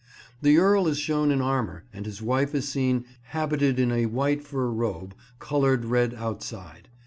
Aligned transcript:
The 0.41 0.57
Earl 0.57 0.87
is 0.87 0.97
shown 0.97 1.29
in 1.29 1.41
armour 1.43 1.83
and 1.93 2.07
his 2.07 2.23
wife 2.23 2.55
is 2.55 2.67
seen 2.67 3.05
habited 3.25 3.77
in 3.77 3.91
a 3.91 4.07
white 4.07 4.41
fur 4.43 4.71
robe, 4.71 5.13
coloured 5.37 5.85
red 5.85 6.15
outside. 6.15 6.89